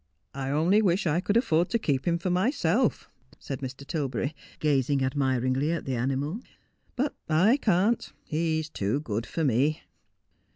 'I 0.33 0.49
only 0.49 0.81
wish 0.81 1.05
I 1.05 1.19
could 1.19 1.37
afford 1.37 1.69
to 1.69 1.77
keep 1.77 2.07
him 2.07 2.17
for 2.17 2.31
myself,' 2.31 3.07
said 3.37 3.59
Mr. 3.59 3.85
Tilberry, 3.85 4.33
gazing 4.57 5.03
admiringly 5.03 5.71
at 5.71 5.85
the 5.85 5.93
animal;' 5.93 6.39
but 6.95 7.13
I 7.29 7.57
can't. 7.57 8.11
He's 8.25 8.67
too 8.67 9.01
good 9.01 9.27
for 9.27 9.43
me.' 9.43 9.83